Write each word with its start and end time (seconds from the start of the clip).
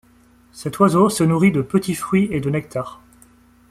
Cet 0.51 0.79
oiseau 0.79 1.09
se 1.11 1.23
nourrit 1.23 1.51
de 1.51 1.61
petits 1.61 1.93
fruits 1.93 2.27
et 2.31 2.39
de 2.39 2.49
nectar. 2.49 3.01